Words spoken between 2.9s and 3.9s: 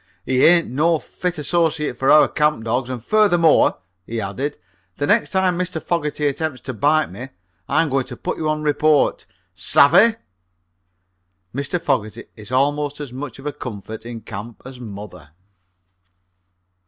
furthermore,"